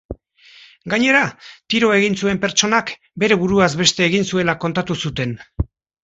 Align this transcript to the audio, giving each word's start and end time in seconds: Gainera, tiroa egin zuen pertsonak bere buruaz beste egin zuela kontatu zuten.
Gainera, 0.91 1.19
tiroa 1.73 1.99
egin 1.99 2.15
zuen 2.23 2.39
pertsonak 2.45 2.89
bere 3.25 3.37
buruaz 3.41 3.67
beste 3.83 4.05
egin 4.07 4.25
zuela 4.31 4.55
kontatu 4.65 4.97
zuten. 5.09 5.37